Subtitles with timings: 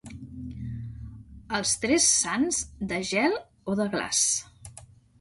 [1.59, 2.65] Els tres sants
[2.95, 3.39] de gel
[3.75, 4.27] o de glaç.